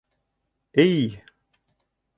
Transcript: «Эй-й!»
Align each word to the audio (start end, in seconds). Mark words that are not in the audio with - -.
«Эй-й!» 0.83 1.05